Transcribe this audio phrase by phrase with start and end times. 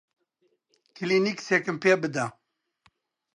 [0.95, 2.25] کلێنکسێکم پێ بدە.